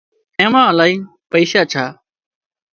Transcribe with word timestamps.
اين 0.39 0.47
مان 0.53 0.65
الاهي 0.73 0.95
پئيشا 1.31 1.61
ڇا 1.71 1.85